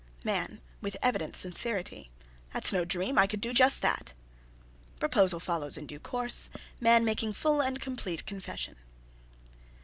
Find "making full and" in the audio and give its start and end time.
7.05-7.79